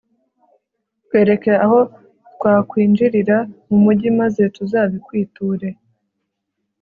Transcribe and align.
twereke 1.05 1.51
aho 1.65 1.79
twakwinjirira 2.35 3.37
mu 3.67 3.77
mugi, 3.83 4.09
maze 4.19 4.43
tuzabikwiture 4.55 5.69